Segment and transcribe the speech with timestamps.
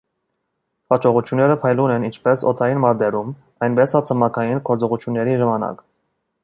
[0.93, 3.31] Հաջողությունները փայլուն են ինչպես օդային մարտերում,
[3.67, 5.89] այնպես էլ ցամաքային գործողությունների ժամանակ։